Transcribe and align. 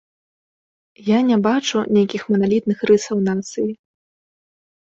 Я 1.09 1.19
не 1.27 1.37
бачу 1.47 1.77
нейкіх 1.97 2.21
маналітных 2.31 2.77
рысаў 2.93 3.17
нацыі. 3.29 3.71